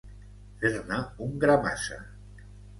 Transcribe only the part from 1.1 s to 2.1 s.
un gra massa.